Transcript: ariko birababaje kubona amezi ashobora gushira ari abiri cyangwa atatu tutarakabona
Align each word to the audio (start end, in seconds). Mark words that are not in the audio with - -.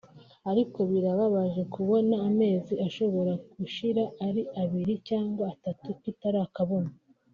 ariko 0.51 0.79
birababaje 0.91 1.61
kubona 1.73 2.15
amezi 2.29 2.73
ashobora 2.87 3.33
gushira 3.59 4.03
ari 4.27 4.41
abiri 4.61 4.93
cyangwa 5.07 5.43
atatu 5.53 5.87
tutarakabona 6.01 6.89